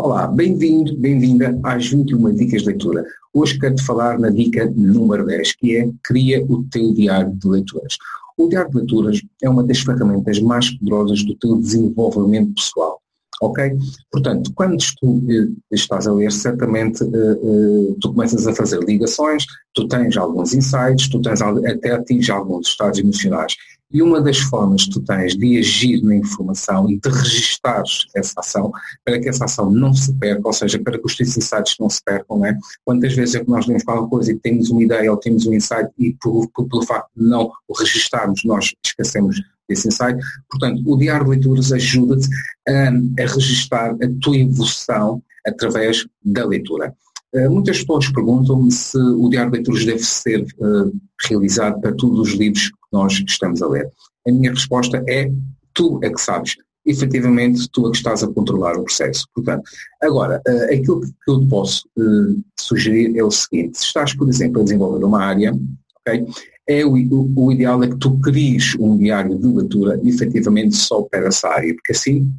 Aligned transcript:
Olá, 0.00 0.28
bem-vindo, 0.28 0.96
bem-vinda 0.96 1.58
às 1.64 1.88
21 1.88 2.32
Dicas 2.32 2.62
de 2.62 2.68
Leitura. 2.68 3.04
Hoje 3.34 3.58
quero-te 3.58 3.82
falar 3.82 4.16
na 4.16 4.30
dica 4.30 4.72
número 4.76 5.26
10, 5.26 5.56
que 5.56 5.76
é 5.76 5.90
cria 6.04 6.40
o 6.48 6.62
teu 6.70 6.94
diário 6.94 7.34
de 7.34 7.48
leituras. 7.48 7.96
O 8.36 8.48
diário 8.48 8.70
de 8.70 8.76
leituras 8.76 9.20
é 9.42 9.50
uma 9.50 9.64
das 9.64 9.80
ferramentas 9.80 10.38
mais 10.38 10.70
poderosas 10.70 11.24
do 11.24 11.34
teu 11.34 11.56
desenvolvimento 11.56 12.54
pessoal. 12.54 13.00
Ok? 13.42 13.76
Portanto, 14.12 14.52
quando 14.54 14.76
tu 15.00 15.20
eh, 15.28 15.48
estás 15.72 16.06
a 16.06 16.12
ler, 16.12 16.30
certamente 16.30 17.02
eh, 17.02 17.06
eh, 17.08 17.94
tu 18.00 18.14
começas 18.14 18.46
a 18.46 18.54
fazer 18.54 18.78
ligações, 18.84 19.46
tu 19.74 19.88
tens 19.88 20.16
alguns 20.16 20.54
insights, 20.54 21.08
tu 21.08 21.20
tens 21.20 21.42
até 21.42 21.90
atinges 21.90 22.30
alguns 22.30 22.68
estados 22.68 23.00
emocionais. 23.00 23.52
E 23.90 24.02
uma 24.02 24.20
das 24.20 24.38
formas 24.38 24.84
que 24.84 24.90
tu 24.90 25.00
tens 25.00 25.34
de 25.34 25.58
agir 25.58 26.02
na 26.02 26.14
informação 26.14 26.90
e 26.90 26.98
de 26.98 27.08
registar 27.08 27.82
essa 28.14 28.34
ação 28.38 28.70
para 29.02 29.18
que 29.18 29.28
essa 29.28 29.46
ação 29.46 29.70
não 29.70 29.94
se 29.94 30.12
perca, 30.14 30.42
ou 30.44 30.52
seja, 30.52 30.78
para 30.78 30.98
que 30.98 31.06
os 31.06 31.16
teus 31.16 31.36
insights 31.36 31.76
não 31.80 31.88
se 31.88 32.00
percam, 32.04 32.44
é? 32.44 32.56
Quantas 32.84 33.14
vezes 33.14 33.36
é 33.36 33.44
que 33.44 33.48
nós 33.48 33.66
lemos 33.66 33.84
qualquer 33.84 34.08
coisa 34.10 34.32
e 34.32 34.38
temos 34.38 34.68
uma 34.68 34.82
ideia 34.82 35.10
ou 35.10 35.16
temos 35.16 35.46
um 35.46 35.54
insight 35.54 35.90
e 35.98 36.14
por, 36.20 36.48
por, 36.50 36.68
pelo 36.68 36.84
facto 36.84 37.08
de 37.16 37.24
não 37.24 37.50
o 37.66 37.78
registarmos, 37.78 38.42
nós 38.44 38.74
esquecemos 38.84 39.40
desse 39.68 39.88
insight. 39.88 40.18
Portanto, 40.50 40.82
o 40.86 40.96
diário 40.98 41.24
de 41.24 41.30
leituras 41.30 41.72
ajuda-te 41.72 42.28
a, 42.68 42.88
a 42.88 43.26
registar 43.26 43.92
a 43.92 44.20
tua 44.20 44.36
evolução 44.36 45.22
através 45.46 46.06
da 46.24 46.44
leitura. 46.44 46.94
Uh, 47.34 47.50
muitas 47.50 47.80
pessoas 47.80 48.10
perguntam-me 48.10 48.70
se 48.72 48.98
o 48.98 49.28
diário 49.28 49.50
de 49.50 49.58
leituras 49.58 49.84
deve 49.84 50.02
ser 50.02 50.46
uh, 50.58 50.92
realizado 51.28 51.80
para 51.80 51.92
todos 51.92 52.20
os 52.20 52.34
livros 52.34 52.70
nós 52.92 53.22
estamos 53.26 53.62
a 53.62 53.68
ler? 53.68 53.90
A 54.26 54.32
minha 54.32 54.50
resposta 54.50 55.02
é 55.08 55.30
tu 55.74 56.00
é 56.02 56.10
que 56.10 56.20
sabes. 56.20 56.56
Efetivamente, 56.84 57.68
tu 57.70 57.86
é 57.86 57.90
que 57.90 57.96
estás 57.98 58.22
a 58.22 58.28
controlar 58.28 58.76
o 58.76 58.84
processo. 58.84 59.26
Portanto, 59.34 59.62
agora, 60.02 60.42
uh, 60.48 60.64
aquilo 60.64 61.00
que 61.02 61.30
eu 61.30 61.46
posso 61.46 61.86
uh, 61.98 62.42
sugerir 62.58 63.16
é 63.16 63.22
o 63.22 63.30
seguinte, 63.30 63.78
se 63.78 63.84
estás, 63.84 64.14
por 64.14 64.28
exemplo, 64.28 64.60
a 64.60 64.64
desenvolver 64.64 65.04
uma 65.04 65.22
área, 65.22 65.52
ok? 66.00 66.26
É 66.66 66.84
o, 66.84 66.94
o, 66.94 67.46
o 67.46 67.52
ideal 67.52 67.82
é 67.82 67.88
que 67.88 67.96
tu 67.96 68.18
cries 68.20 68.74
um 68.78 68.96
diário 68.96 69.38
de 69.38 69.46
leitura 69.46 70.00
efetivamente 70.04 70.76
só 70.76 71.02
para 71.02 71.26
essa 71.28 71.48
área, 71.48 71.74
porque 71.74 71.92
assim 71.92 72.30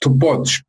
tu 0.00 0.16
podes, 0.16 0.62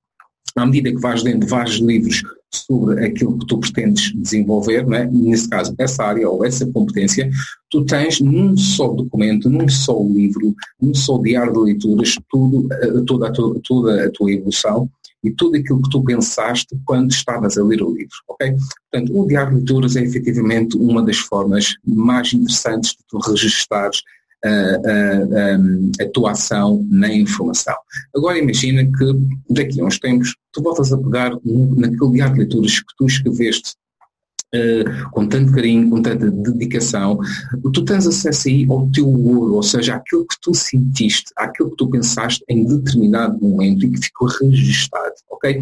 à 0.55 0.65
medida 0.65 0.91
que 0.91 1.01
vais 1.01 1.23
lendo 1.23 1.45
vários 1.47 1.77
livros 1.77 2.23
sobre 2.51 3.05
aquilo 3.05 3.37
que 3.37 3.45
tu 3.45 3.59
pretendes 3.59 4.11
desenvolver, 4.15 4.85
né? 4.87 5.09
nesse 5.11 5.47
caso, 5.47 5.73
essa 5.77 6.03
área 6.03 6.29
ou 6.29 6.43
essa 6.43 6.65
competência, 6.71 7.29
tu 7.69 7.85
tens 7.85 8.19
num 8.19 8.57
só 8.57 8.87
documento, 8.89 9.49
num 9.49 9.69
só 9.69 10.01
livro, 10.01 10.55
num 10.81 10.93
só 10.93 11.17
diário 11.19 11.53
de 11.53 11.59
leituras, 11.59 12.15
tudo, 12.29 12.67
eh, 12.71 13.03
toda, 13.05 13.27
a 13.27 13.31
tua, 13.31 13.59
toda 13.63 14.05
a 14.05 14.11
tua 14.11 14.31
evolução 14.31 14.89
e 15.23 15.31
tudo 15.31 15.57
aquilo 15.57 15.81
que 15.81 15.89
tu 15.89 16.03
pensaste 16.03 16.79
quando 16.85 17.11
estavas 17.11 17.57
a 17.57 17.63
ler 17.63 17.81
o 17.83 17.93
livro, 17.93 18.15
ok? 18.27 18.55
Portanto, 18.91 19.19
o 19.19 19.27
diário 19.27 19.51
de 19.51 19.57
leituras 19.57 19.95
é 19.95 20.03
efetivamente 20.03 20.77
uma 20.77 21.03
das 21.03 21.17
formas 21.17 21.75
mais 21.85 22.33
interessantes 22.33 22.91
de 22.91 22.99
tu 23.07 23.17
registares 23.19 24.01
a, 24.43 24.49
a, 24.49 26.03
a, 26.03 26.09
tua 26.09 26.31
ação 26.31 26.85
na 26.89 27.13
informação. 27.13 27.75
Agora 28.15 28.37
imagina 28.37 28.85
que 28.85 29.53
daqui 29.53 29.81
a 29.81 29.85
uns 29.85 29.99
tempos 29.99 30.35
tu 30.51 30.61
voltas 30.61 30.93
a 30.93 30.97
pegar 30.97 31.31
naquele 31.77 32.11
diário 32.11 32.33
de 32.33 32.39
leituras 32.39 32.79
que 32.79 32.95
tu 32.97 33.05
escreveste 33.05 33.73
uh, 34.55 35.09
com 35.11 35.27
tanto 35.27 35.51
carinho, 35.53 35.89
com 35.89 36.01
tanta 36.01 36.29
dedicação, 36.29 37.19
tu 37.73 37.83
tens 37.83 38.07
acesso 38.07 38.47
aí 38.47 38.65
ao 38.69 38.89
teu 38.89 39.07
ouro, 39.07 39.55
ou 39.55 39.63
seja, 39.63 39.95
aquilo 39.95 40.25
que 40.25 40.35
tu 40.41 40.53
sentiste, 40.53 41.31
aquilo 41.35 41.71
que 41.71 41.77
tu 41.77 41.89
pensaste 41.89 42.43
em 42.47 42.65
determinado 42.65 43.39
momento 43.41 43.85
e 43.85 43.91
que 43.91 44.05
ficou 44.05 44.27
registado, 44.27 45.15
ok? 45.29 45.61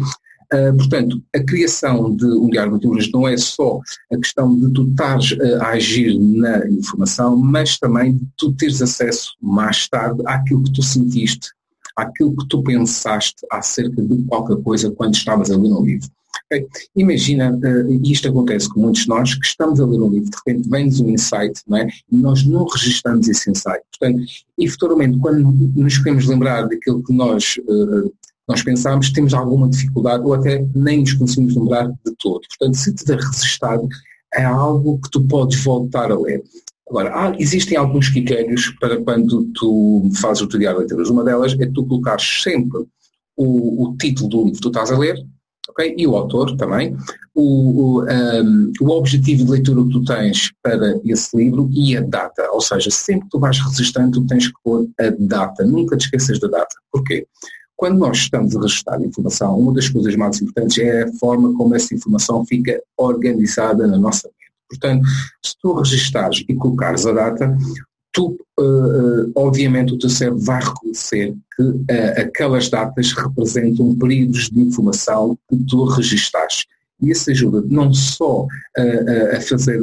Uh, 0.52 0.74
portanto, 0.78 1.22
a 1.36 1.40
criação 1.40 2.16
de 2.16 2.24
um 2.24 2.48
diário 2.48 2.78
de 2.78 2.86
leituras 2.86 3.10
não 3.12 3.28
é 3.28 3.36
só 3.36 3.80
a 4.10 4.16
questão 4.16 4.58
de 4.58 4.72
tu 4.72 4.88
estares 4.88 5.32
uh, 5.32 5.60
a 5.60 5.68
agir 5.72 6.18
na 6.18 6.66
informação, 6.70 7.36
mas 7.36 7.78
também 7.78 8.14
de 8.14 8.26
tu 8.34 8.52
teres 8.52 8.80
acesso 8.80 9.34
mais 9.42 9.86
tarde 9.88 10.22
àquilo 10.26 10.64
que 10.64 10.72
tu 10.72 10.82
sentiste, 10.82 11.48
àquilo 11.94 12.34
que 12.34 12.48
tu 12.48 12.62
pensaste 12.62 13.46
acerca 13.52 14.00
de 14.00 14.24
qualquer 14.24 14.56
coisa 14.62 14.90
quando 14.90 15.14
estavas 15.14 15.50
a 15.50 15.56
ler 15.56 15.70
um 15.70 15.84
livro. 15.84 16.08
Okay? 16.46 16.66
Imagina, 16.96 17.52
uh, 17.52 18.02
isto 18.10 18.28
acontece 18.28 18.70
com 18.70 18.80
muitos 18.80 19.02
de 19.02 19.08
nós, 19.08 19.34
que 19.34 19.46
estamos 19.46 19.78
a 19.78 19.84
ler 19.84 20.00
um 20.00 20.08
livro, 20.08 20.30
de 20.30 20.36
repente 20.46 20.70
vem-nos 20.70 21.00
um 21.00 21.10
insight, 21.10 21.60
não 21.68 21.76
é? 21.76 21.88
e 22.10 22.16
nós 22.16 22.42
não 22.46 22.64
registramos 22.64 23.28
esse 23.28 23.50
insight. 23.50 23.82
Portanto, 23.98 24.24
e 24.56 24.66
futuramente, 24.66 25.18
quando 25.18 25.42
nos 25.76 25.98
queremos 25.98 26.26
lembrar 26.26 26.62
daquilo 26.66 27.02
que 27.04 27.12
nós 27.12 27.56
uh, 27.68 28.10
nós 28.48 28.62
pensámos 28.62 29.08
que 29.08 29.14
temos 29.14 29.34
alguma 29.34 29.68
dificuldade 29.68 30.24
ou 30.24 30.32
até 30.32 30.66
nem 30.74 31.00
nos 31.00 31.12
conseguimos 31.12 31.54
lembrar 31.54 31.88
de 31.88 32.14
todo. 32.18 32.40
Portanto, 32.48 32.76
se 32.76 32.94
te 32.94 33.12
resistado, 33.12 33.86
é 34.34 34.44
algo 34.44 34.98
que 35.00 35.10
tu 35.10 35.22
podes 35.22 35.62
voltar 35.62 36.10
a 36.10 36.18
ler. 36.18 36.42
Agora, 36.88 37.14
há, 37.14 37.36
existem 37.38 37.76
alguns 37.76 38.08
critérios 38.08 38.74
para 38.80 39.00
quando 39.02 39.44
tu 39.54 40.08
fazes 40.20 40.42
o 40.42 40.48
teu 40.48 40.58
diário 40.58 40.78
de 40.78 40.84
leituras. 40.84 41.10
Uma 41.10 41.22
delas 41.22 41.54
é 41.58 41.66
tu 41.66 41.84
colocares 41.84 42.42
sempre 42.42 42.86
o, 43.36 43.84
o, 43.84 43.96
título 43.96 44.28
do 44.28 44.38
livro 44.44 44.52
que 44.54 44.60
tu 44.60 44.68
estás 44.68 44.90
a 44.90 44.98
ler, 44.98 45.22
ok? 45.68 45.94
E 45.96 46.06
o 46.06 46.16
autor 46.16 46.56
também, 46.56 46.96
o, 47.34 48.00
o, 48.00 48.04
um, 48.04 48.72
o 48.80 48.88
objetivo 48.90 49.44
de 49.44 49.50
leitura 49.50 49.84
que 49.84 49.90
tu 49.90 50.04
tens 50.04 50.50
para 50.62 50.98
esse 51.04 51.36
livro 51.36 51.68
e 51.72 51.94
a 51.94 52.00
data. 52.00 52.50
Ou 52.52 52.60
seja, 52.60 52.90
sempre 52.90 53.24
que 53.24 53.30
tu 53.30 53.38
vais 53.38 53.58
registrando, 53.58 54.20
tu 54.20 54.26
tens 54.26 54.48
que 54.48 54.54
pôr 54.64 54.88
a 54.98 55.10
data. 55.18 55.64
Nunca 55.64 55.96
te 55.96 56.06
esqueças 56.06 56.40
da 56.40 56.48
data. 56.48 56.74
Porquê? 56.90 57.26
Quando 57.78 57.96
nós 57.96 58.18
estamos 58.18 58.56
a 58.56 58.60
registrar 58.60 59.00
informação, 59.00 59.56
uma 59.56 59.72
das 59.72 59.88
coisas 59.88 60.16
mais 60.16 60.42
importantes 60.42 60.78
é 60.78 61.04
a 61.04 61.12
forma 61.12 61.54
como 61.54 61.76
essa 61.76 61.94
informação 61.94 62.44
fica 62.44 62.82
organizada 62.96 63.86
na 63.86 63.96
nossa 63.96 64.26
mente. 64.26 64.52
Portanto, 64.68 65.06
se 65.40 65.54
tu 65.62 65.74
registares 65.74 66.44
e 66.48 66.54
colocares 66.56 67.06
a 67.06 67.12
data, 67.12 67.56
tu, 68.12 68.36
uh, 68.58 69.30
obviamente, 69.36 69.94
o 69.94 69.98
teu 69.98 70.10
cérebro 70.10 70.40
vai 70.40 70.60
reconhecer 70.60 71.36
que 71.54 71.62
uh, 71.62 71.86
aquelas 72.16 72.68
datas 72.68 73.12
representam 73.12 73.96
períodos 73.96 74.50
de 74.50 74.58
informação 74.58 75.38
que 75.48 75.56
tu 75.64 75.84
registaste. 75.84 76.66
E 77.00 77.10
isso 77.10 77.30
ajuda 77.30 77.62
não 77.68 77.92
só 77.92 78.46
a, 78.76 79.36
a 79.36 79.40
fazer, 79.40 79.80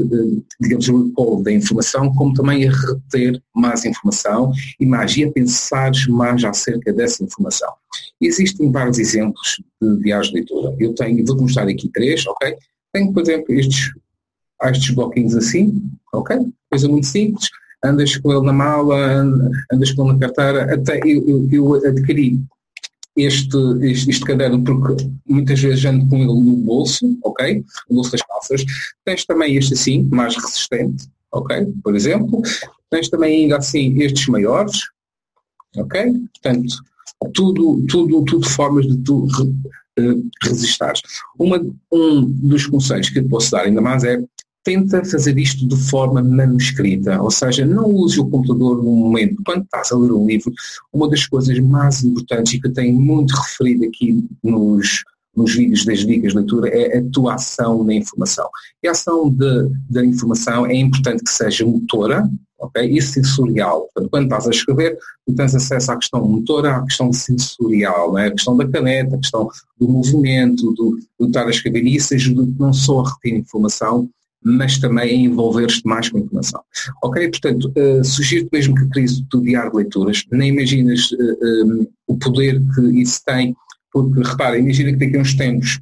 digamos, 0.60 0.88
o 0.90 1.08
recall 1.08 1.42
da 1.42 1.52
informação, 1.52 2.14
como 2.14 2.34
também 2.34 2.68
a 2.68 2.72
reter 2.72 3.42
mais 3.56 3.86
informação 3.86 4.52
e 4.80 4.86
mais, 4.86 5.16
e 5.16 5.24
a 5.24 5.32
pensar 5.32 5.92
mais 6.10 6.44
acerca 6.44 6.92
dessa 6.92 7.24
informação. 7.24 7.72
Existem 8.20 8.72
vários 8.72 9.00
exemplos 9.00 9.62
de 9.82 9.96
viagem 9.98 10.34
de 10.34 10.40
leitura. 10.40 10.76
Eu 10.80 10.94
tenho, 10.94 11.26
vou 11.26 11.42
mostrar 11.42 11.68
aqui 11.68 11.90
três, 11.90 12.26
ok? 12.28 12.56
Tenho, 12.94 13.14
por 13.14 13.22
exemplo, 13.22 13.54
estes, 13.54 13.92
estes 14.64 14.94
bloquinhos 14.94 15.36
assim, 15.36 15.82
ok? 16.14 16.38
Coisa 16.70 16.88
muito 16.88 17.08
simples. 17.08 17.50
Andas 17.84 18.18
com 18.18 18.32
ele 18.32 18.46
na 18.46 18.54
mala, 18.54 19.22
andas 19.72 19.92
com 19.92 20.04
ele 20.04 20.14
na 20.14 20.20
carteira. 20.20 20.74
Até 20.74 21.00
eu, 21.06 21.24
eu, 21.28 21.50
eu 21.52 21.74
adquiri 21.76 22.42
este, 23.16 23.58
este, 23.82 24.10
este, 24.10 24.26
caderno 24.26 24.64
porque 24.64 25.08
muitas 25.28 25.60
vezes 25.60 25.86
ando 25.86 26.08
com 26.08 26.18
ele 26.18 26.26
no 26.28 26.58
bolso, 26.58 27.18
ok? 27.24 27.64
No 27.90 27.96
bolso 27.96 28.12
das 28.12 28.22
calças. 28.22 28.66
Tens 29.04 29.26
também 29.26 29.56
este 29.56 29.74
assim, 29.74 30.04
mais 30.12 30.36
resistente, 30.36 31.08
ok? 31.32 31.74
Por 31.84 31.96
exemplo. 31.96 32.42
Tens 32.90 33.10
também 33.10 33.44
ainda 33.44 33.58
assim 33.58 34.02
estes 34.02 34.28
maiores, 34.28 34.82
ok? 35.76 36.14
Portanto, 36.34 36.76
tudo, 37.34 37.86
tudo, 37.88 38.24
tudo 38.26 38.50
formas 38.50 38.86
de 38.86 38.98
tu 38.98 39.28
uh, 40.00 40.30
resistares. 40.44 41.02
Uma, 41.40 41.60
um 41.92 42.26
dos 42.26 42.68
conselhos 42.68 43.10
que 43.10 43.20
eu 43.20 43.28
posso 43.30 43.52
dar 43.52 43.62
ainda 43.62 43.82
mais 43.82 44.04
é 44.04 44.22
tenta 44.66 45.06
fazer 45.06 45.38
isto 45.38 45.66
de 45.68 45.78
forma 45.78 46.22
manuscrita, 46.24 47.22
ou 47.22 47.30
seja, 47.30 47.64
não 47.66 47.86
use 47.86 48.20
o 48.20 48.28
computador 48.28 48.84
no 48.84 48.92
momento. 48.92 49.42
Quando 49.46 49.64
estás 49.64 49.92
a 49.92 49.98
ler 49.98 50.12
um 50.12 50.26
livro, 50.26 50.52
uma 50.92 51.08
das 51.08 51.26
coisas 51.28 51.58
mais 51.60 52.04
importantes 52.04 52.54
e 52.54 52.60
que 52.60 52.68
eu 52.68 52.74
tenho 52.74 53.00
muito 53.00 53.32
referido 53.32 53.86
aqui 53.86 54.28
nos, 54.44 55.04
nos 55.36 55.54
vídeos 55.54 55.86
das 55.86 56.00
dicas 56.00 56.32
de 56.32 56.40
leitura 56.40 56.68
é 56.70 56.98
a 56.98 57.04
tua 57.12 57.36
ação 57.36 57.84
na 57.84 57.94
informação. 57.94 58.50
E 58.84 58.88
a 58.88 58.92
ação 58.92 59.32
da 59.88 60.04
informação 60.04 60.66
é 60.66 60.76
importante 60.76 61.24
que 61.24 61.32
seja 61.32 61.64
motora 61.64 62.28
okay, 62.58 62.98
e 62.98 63.00
sensorial. 63.00 63.88
Portanto, 63.94 64.10
quando 64.10 64.24
estás 64.24 64.48
a 64.48 64.50
escrever, 64.50 64.98
tu 65.28 65.36
tens 65.36 65.54
acesso 65.54 65.92
à 65.92 65.96
questão 65.96 66.26
motora, 66.26 66.78
à 66.78 66.82
questão 66.84 67.14
sensorial, 67.14 68.18
é? 68.18 68.28
a 68.28 68.32
questão 68.32 68.58
da 68.58 68.68
caneta, 68.68 69.16
a 69.16 69.20
questão 69.20 69.48
do 69.80 69.88
movimento, 69.88 70.72
do, 70.74 71.00
do 71.20 71.28
estar 71.28 71.46
a 71.46 71.52
escrever. 71.52 71.84
E 71.84 71.96
isso 71.96 72.16
ajuda 72.16 72.52
não 72.58 72.74
só 72.74 73.02
a 73.02 73.10
reter 73.12 73.40
informação, 73.40 74.10
mas 74.46 74.78
também 74.78 75.26
envolver-te 75.26 75.82
mais 75.86 76.08
com 76.08 76.20
a 76.20 76.22
informação. 76.22 76.62
Ok? 77.04 77.30
Portanto, 77.30 77.74
uh, 77.76 78.04
sugiro 78.04 78.48
mesmo 78.54 78.76
que 78.76 78.88
crise 78.90 79.26
do 79.32 79.42
diário 79.42 79.72
de 79.72 79.78
leituras, 79.78 80.24
nem 80.32 80.50
imaginas 80.50 81.12
uh, 81.12 81.16
eh, 81.20 81.64
um, 81.64 81.82
eh, 81.82 81.88
o 82.06 82.18
poder 82.18 82.62
que 82.76 83.02
isso 83.02 83.22
tem, 83.26 83.56
porque 83.92 84.22
repara, 84.22 84.60
imagina 84.60 84.92
que 84.92 85.04
daqui 85.04 85.18
a 85.18 85.22
uns 85.22 85.34
tempos 85.34 85.80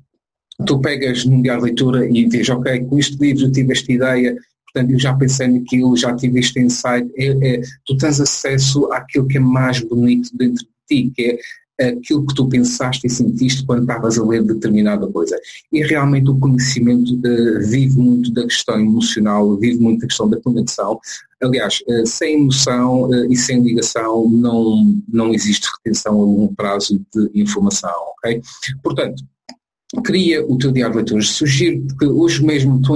tu 0.66 0.80
pegas 0.80 1.26
num 1.26 1.42
diário 1.42 1.62
de 1.62 1.70
leitura 1.70 2.08
e 2.08 2.26
dizes, 2.26 2.50
ok, 2.50 2.86
com 2.86 2.98
este 2.98 3.18
livro 3.18 3.46
eu 3.46 3.52
tive 3.52 3.74
esta 3.74 3.92
ideia, 3.92 4.38
portanto 4.72 4.92
eu 4.92 5.00
já 5.00 5.14
pensei 5.14 5.48
naquilo, 5.48 5.98
já 5.98 6.16
tive 6.16 6.40
este 6.40 6.62
insight, 6.62 7.12
é, 7.18 7.56
é, 7.56 7.62
tu 7.86 7.98
tens 7.98 8.22
acesso 8.22 8.86
àquilo 8.94 9.28
que 9.28 9.38
é 9.38 9.42
mais 9.42 9.82
bonito 9.82 10.30
dentro 10.38 10.64
de 10.64 10.72
ti, 10.88 11.12
que 11.14 11.38
aquilo 11.80 12.26
que 12.26 12.36
tu 12.36 12.48
pensaste 12.48 13.08
e 13.08 13.10
sentiste 13.10 13.66
quando 13.66 13.82
estavas 13.82 14.18
a 14.18 14.24
ler 14.24 14.44
determinada 14.44 15.08
coisa. 15.08 15.40
E 15.72 15.82
realmente 15.82 16.30
o 16.30 16.40
conhecimento 16.40 17.14
uh, 17.16 17.68
vive 17.68 17.98
muito 17.98 18.32
da 18.32 18.44
questão 18.44 18.80
emocional, 18.80 19.58
vive 19.58 19.80
muito 19.80 20.02
da 20.02 20.08
questão 20.08 20.30
da 20.30 20.40
conexão. 20.40 21.00
Aliás, 21.42 21.84
uh, 21.88 22.06
sem 22.06 22.42
emoção 22.42 23.04
uh, 23.04 23.32
e 23.32 23.36
sem 23.36 23.62
ligação 23.62 24.30
não, 24.30 24.96
não 25.12 25.34
existe 25.34 25.68
retenção 25.78 26.14
a 26.14 26.26
longo 26.26 26.56
prazo 26.56 27.02
de 27.14 27.32
informação, 27.34 27.94
ok? 28.18 28.42
Portanto, 28.82 29.24
cria 30.02 30.46
o 30.46 30.58
teu 30.58 30.72
diário 30.72 30.94
de 30.94 30.98
leituras. 30.98 31.30
Sugiro 31.30 31.86
que 32.00 32.06
hoje 32.06 32.44
mesmo 32.44 32.82
tu 32.82 32.94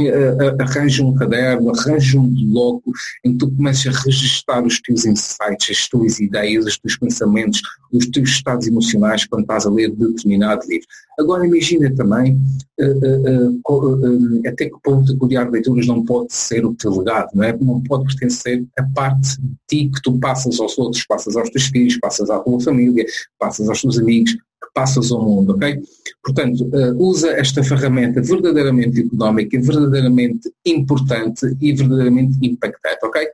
arranje 0.60 1.02
um 1.02 1.14
caderno, 1.14 1.72
arranje 1.72 2.18
um 2.18 2.28
bloco 2.52 2.92
em 3.24 3.34
que 3.34 3.38
tu 3.38 3.52
comeces 3.52 3.88
a 3.88 4.00
registrar 4.00 4.66
os 4.66 4.82
teus 4.82 5.06
insights, 5.06 5.70
as 5.70 5.88
tuas 5.88 6.20
ideias, 6.20 6.66
os 6.66 6.78
teus 6.78 6.98
pensamentos, 6.98 7.62
os 7.92 8.08
teus 8.08 8.30
estados 8.30 8.68
emocionais 8.68 9.26
quando 9.26 9.42
estás 9.42 9.66
a 9.66 9.70
ler 9.70 9.92
determinado 9.92 10.68
livro. 10.68 10.88
Agora 11.20 11.48
imagina 11.48 11.94
também 11.96 12.40
uh, 12.80 13.60
uh, 13.68 14.06
uh, 14.06 14.42
até 14.48 14.66
que 14.66 14.76
ponto 14.84 15.18
o 15.20 15.28
diário 15.28 15.50
de 15.50 15.58
leituras 15.58 15.88
não 15.88 16.06
pode 16.06 16.32
ser 16.32 16.64
o 16.64 16.76
teu 16.76 16.96
legado, 16.96 17.30
não 17.34 17.44
é? 17.44 17.58
Não 17.58 17.82
pode 17.82 18.06
pertencer 18.06 18.64
a 18.78 18.84
parte 18.84 19.42
de 19.42 19.58
ti 19.68 19.92
que 19.94 20.02
tu 20.04 20.18
passas 20.20 20.60
aos 20.60 20.78
outros, 20.78 21.04
passas 21.08 21.36
aos 21.36 21.50
teus 21.50 21.66
filhos, 21.66 21.98
passas 22.00 22.30
à 22.30 22.38
tua 22.40 22.60
família, 22.60 23.06
passas 23.40 23.68
aos 23.68 23.82
teus 23.82 23.98
amigos, 23.98 24.38
que 24.62 24.70
passas 24.74 25.12
ao 25.12 25.24
mundo, 25.24 25.54
ok? 25.54 25.82
Portanto, 26.24 26.66
uh, 26.74 26.96
usa 26.98 27.30
esta 27.32 27.64
ferramenta 27.64 28.22
verdadeiramente 28.22 29.02
económica, 29.02 29.60
verdadeiramente 29.62 30.52
importante 30.66 31.46
e 31.62 31.74
verdadeiramente 31.74 32.38
impactante, 32.42 33.06
ok? 33.06 33.28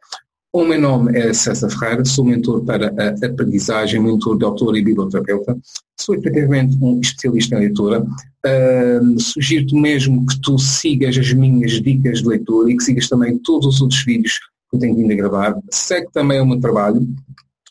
O 0.55 0.63
meu 0.63 0.79
nome 0.79 1.17
é 1.17 1.33
César 1.33 1.67
Ferreira, 1.67 2.05
sou 2.05 2.23
mentor 2.23 2.63
para 2.63 2.93
a 2.99 3.25
aprendizagem, 3.25 3.99
mentor 3.99 4.37
de 4.37 4.45
autor 4.45 4.77
e 4.77 4.83
biblioterapeuta. 4.83 5.57
Sou 5.99 6.13
efetivamente 6.13 6.77
um 6.79 6.99
especialista 6.99 7.55
em 7.55 7.59
leitura. 7.61 8.05
Uh, 8.45 9.19
Sugiro-te 9.19 9.73
mesmo 9.73 10.23
que 10.27 10.39
tu 10.41 10.59
sigas 10.59 11.17
as 11.17 11.33
minhas 11.33 11.81
dicas 11.81 12.19
de 12.19 12.27
leitura 12.27 12.71
e 12.71 12.77
que 12.77 12.83
sigas 12.83 13.09
também 13.09 13.39
todos 13.39 13.65
os 13.65 13.81
outros 13.81 14.03
vídeos 14.03 14.37
que 14.69 14.75
eu 14.75 14.79
tenho 14.79 14.95
vindo 14.95 15.11
a 15.11 15.15
gravar. 15.15 15.55
Segue 15.71 16.11
também 16.13 16.39
o 16.39 16.45
meu 16.45 16.59
trabalho. 16.59 17.01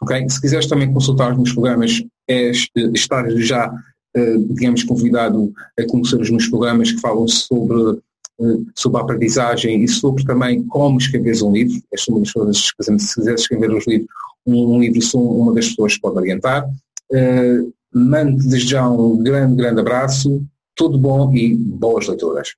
Okay? 0.03 0.29
Se 0.29 0.41
quiseres 0.41 0.67
também 0.67 0.93
consultar 0.93 1.31
os 1.31 1.37
meus 1.37 1.53
programas, 1.53 2.03
é 2.29 2.51
estar 2.95 3.29
já, 3.31 3.73
eh, 4.15 4.37
digamos, 4.39 4.85
convidado 4.85 5.53
a 5.79 5.87
conhecer 5.87 6.21
os 6.21 6.31
meus 6.31 6.49
programas 6.49 6.93
que 6.93 7.01
falam 7.01 7.27
sobre, 7.29 7.99
eh, 8.41 8.59
sobre 8.75 8.99
a 8.99 9.03
aprendizagem 9.03 9.83
e 9.83 9.89
sobre 9.89 10.25
também 10.25 10.63
como 10.67 10.99
escrever 10.99 11.43
um 11.43 11.53
livro. 11.53 11.83
Estas 11.93 12.31
são 12.31 12.43
uma 12.43 12.47
das 12.47 12.71
coisas, 12.73 13.03
se 13.03 13.15
quiser 13.15 13.35
escrever 13.35 13.71
um 13.71 13.79
livro, 13.87 14.07
um, 14.47 14.81
livro 14.81 15.03
sou 15.03 15.41
uma 15.41 15.55
das 15.55 15.69
pessoas 15.69 15.95
que 15.95 16.01
pode 16.01 16.17
orientar. 16.17 16.69
Mando 17.95 18.39
desde 18.49 18.71
já 18.71 18.89
um 18.89 19.23
grande, 19.23 19.55
grande 19.55 19.81
abraço, 19.81 20.43
tudo 20.75 20.99
bom 20.99 21.33
e 21.35 21.55
boas 21.55 22.09
leituras. 22.09 22.55